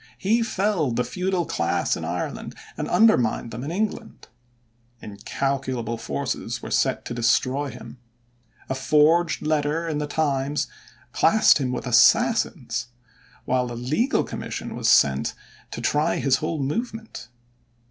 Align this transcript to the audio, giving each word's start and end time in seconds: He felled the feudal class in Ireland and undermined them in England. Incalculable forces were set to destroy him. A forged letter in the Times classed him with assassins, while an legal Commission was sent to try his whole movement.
He 0.17 0.41
felled 0.41 0.95
the 0.95 1.03
feudal 1.03 1.45
class 1.45 1.95
in 1.95 2.03
Ireland 2.03 2.55
and 2.75 2.89
undermined 2.89 3.51
them 3.51 3.63
in 3.63 3.69
England. 3.69 4.29
Incalculable 4.99 5.99
forces 5.99 6.59
were 6.59 6.71
set 6.71 7.05
to 7.05 7.13
destroy 7.13 7.69
him. 7.69 7.99
A 8.67 8.73
forged 8.73 9.45
letter 9.45 9.87
in 9.87 9.99
the 9.99 10.07
Times 10.07 10.65
classed 11.11 11.59
him 11.59 11.71
with 11.71 11.85
assassins, 11.85 12.87
while 13.45 13.71
an 13.71 13.89
legal 13.91 14.23
Commission 14.23 14.75
was 14.75 14.89
sent 14.89 15.35
to 15.69 15.81
try 15.81 16.15
his 16.15 16.37
whole 16.37 16.63
movement. 16.63 17.27